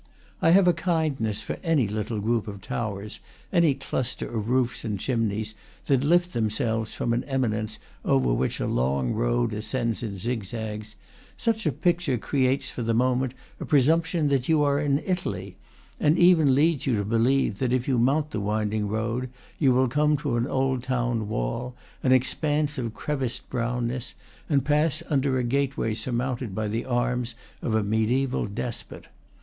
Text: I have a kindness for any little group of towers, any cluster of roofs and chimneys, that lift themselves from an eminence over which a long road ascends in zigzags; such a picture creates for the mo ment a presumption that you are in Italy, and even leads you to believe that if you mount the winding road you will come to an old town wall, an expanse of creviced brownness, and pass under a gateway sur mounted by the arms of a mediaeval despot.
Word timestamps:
I 0.41 0.49
have 0.49 0.67
a 0.67 0.73
kindness 0.73 1.43
for 1.43 1.59
any 1.63 1.87
little 1.87 2.19
group 2.19 2.47
of 2.47 2.59
towers, 2.59 3.19
any 3.53 3.75
cluster 3.75 4.27
of 4.27 4.49
roofs 4.49 4.83
and 4.83 4.99
chimneys, 4.99 5.53
that 5.85 6.03
lift 6.03 6.33
themselves 6.33 6.91
from 6.95 7.13
an 7.13 7.23
eminence 7.25 7.77
over 8.03 8.33
which 8.33 8.59
a 8.59 8.65
long 8.65 9.11
road 9.13 9.53
ascends 9.53 10.01
in 10.01 10.17
zigzags; 10.17 10.95
such 11.37 11.67
a 11.67 11.71
picture 11.71 12.17
creates 12.17 12.67
for 12.71 12.81
the 12.81 12.95
mo 12.95 13.13
ment 13.15 13.35
a 13.59 13.65
presumption 13.65 14.29
that 14.29 14.49
you 14.49 14.63
are 14.63 14.79
in 14.79 15.03
Italy, 15.05 15.55
and 15.99 16.17
even 16.17 16.55
leads 16.55 16.87
you 16.87 16.95
to 16.97 17.05
believe 17.05 17.59
that 17.59 17.71
if 17.71 17.87
you 17.87 17.99
mount 17.99 18.31
the 18.31 18.41
winding 18.41 18.87
road 18.87 19.29
you 19.59 19.71
will 19.71 19.87
come 19.87 20.17
to 20.17 20.35
an 20.35 20.47
old 20.47 20.81
town 20.81 21.27
wall, 21.29 21.75
an 22.01 22.11
expanse 22.11 22.79
of 22.79 22.95
creviced 22.95 23.51
brownness, 23.51 24.15
and 24.49 24.65
pass 24.65 25.03
under 25.11 25.37
a 25.37 25.43
gateway 25.43 25.93
sur 25.93 26.11
mounted 26.11 26.55
by 26.55 26.67
the 26.67 26.85
arms 26.85 27.35
of 27.61 27.75
a 27.75 27.83
mediaeval 27.83 28.47
despot. 28.47 29.05